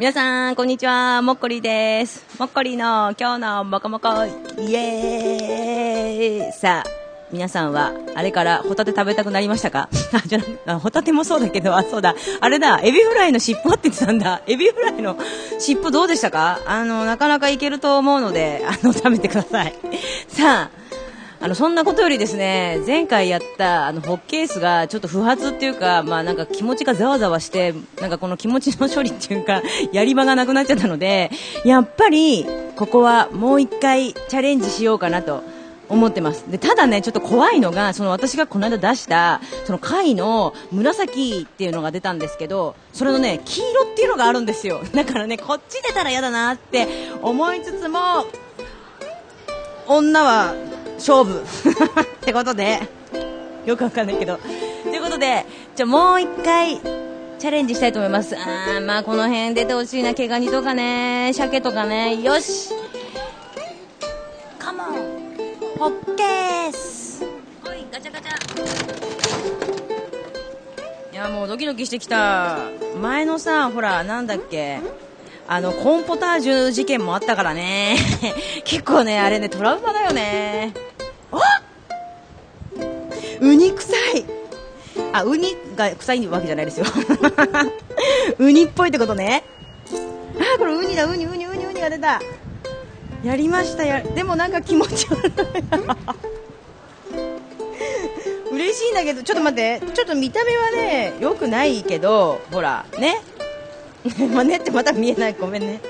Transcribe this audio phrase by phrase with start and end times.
[0.00, 1.20] 皆さん、こんにちは。
[1.20, 2.24] もっこりです。
[2.40, 4.08] もっこりの今日のもこもこ、
[4.58, 6.90] イエーイさあ、
[7.30, 9.90] 皆さんは、あれからホタテ食べたくなりましたか？
[10.14, 12.14] あ、じゃあ、ホタテもそうだけど、あ、そうだ。
[12.40, 14.40] あれだ、エビフライの尻尾って言ってたんだ。
[14.48, 15.18] エビフライの
[15.58, 16.60] 尻尾どうでしたか？
[16.64, 19.74] あの、なかなかいけると思うので、あの、食べてください。
[20.28, 20.79] さあ、
[21.42, 31.30] あの、そんなことよりですね、前回やった、あの、ホッケースがちょっと不発っていうか、まあなんか気持ちがざわざわして、なんかこの気持ちの処理っていうか、 やり場がなくなっちゃったので、
[31.64, 32.46] やっぱり、
[32.76, 35.42] ここはもう一回チャレンジしようかなと。
[35.88, 46.86] 思ってますでただねちょっと怖いのがその私がこの間出したその貝の紫っていうのが出たんですけどそれのね黄色っていうのがあるんですよ だからねこっち出たら嫌だなって
[47.22, 47.98] 思いつつも
[49.88, 50.54] 女は
[51.00, 51.42] 勝負。
[51.42, 52.80] ってことで
[53.66, 54.38] よくわかんないけど。
[54.84, 56.80] ということでじゃあもう一回
[57.38, 58.36] チャレンジしたいと思います。
[58.36, 60.14] あーまあこの辺出てほしいな。
[60.14, 62.20] 毛ガニとかね鮭とかね。
[62.20, 62.70] よし。
[64.58, 64.86] カモン。
[65.78, 67.24] ホッケース
[67.64, 68.30] おいガチャガチャ。
[71.12, 72.58] いやもうドキドキしてきた。
[73.00, 74.80] 前のさほらなんだっけ。
[75.48, 77.96] あのコーンポタージュ事件もあったからね。
[78.64, 80.89] 結構ねあれねトラウマだよね
[81.32, 81.62] あ
[83.40, 84.24] ウニ臭い。
[85.12, 86.86] あウニが臭いわけじゃないですよ。
[88.38, 89.44] ウニっぽいってことね。
[90.54, 92.20] あこれウニだウニウニウニウニが出た。
[93.24, 95.32] やりましたやでもなんか気持ち悪い。
[98.52, 99.80] 嬉しいんだけどちょっと待って。
[99.94, 103.20] ちょっと見た目はね良くないけどほらね。
[104.34, 105.34] まねってまた見えない。
[105.34, 105.80] ごめんね。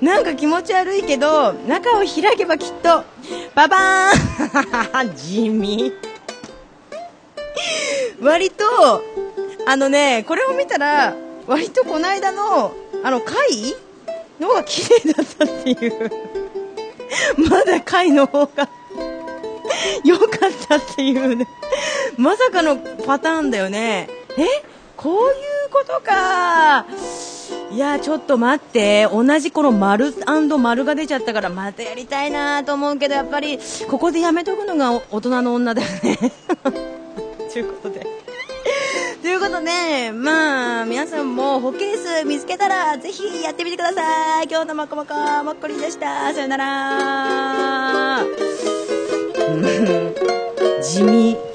[0.00, 3.04] なんか気持ち悪いけど中を開けばきっと
[3.54, 5.14] ババーン。
[5.16, 5.92] 地味。
[8.20, 8.64] 割と
[9.66, 11.14] あのねこれを見たら
[11.46, 13.74] 割とこの間のあの貝
[14.38, 16.10] の方が綺麗だったっていう。
[17.48, 18.68] まだ貝の方が
[20.04, 20.28] 良かっ
[20.68, 21.46] たっていうね。
[22.16, 24.08] まさかのパターンだよね。
[24.36, 24.46] え？
[24.96, 26.86] こういうことか。
[27.72, 30.12] いやちょっと待って同じこの丸
[30.58, 36.18] 丸が出ちゃったからまたやりたいなと思うけどやっぱりここでやめとくのが大人の女だよね
[37.52, 38.06] ということで
[39.22, 44.48] ということで、まあ、皆さんもホッケース見つけたら、ぜひやってみてください。
[44.50, 46.32] 今日のまこまこ、もっこりでした。
[46.32, 48.22] さよなら。
[48.22, 48.26] う
[49.60, 51.49] ん地味。